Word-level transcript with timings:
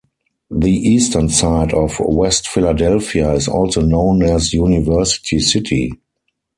The 0.49 0.71
eastern 0.71 1.29
side 1.29 1.75
of 1.75 1.99
West 1.99 2.47
Philadelphia 2.47 3.33
is 3.33 3.47
also 3.47 3.81
known 3.81 4.23
as 4.23 4.51
University 4.51 5.39
City. 5.39 5.91